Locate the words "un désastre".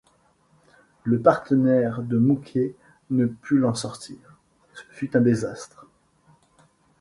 5.15-5.85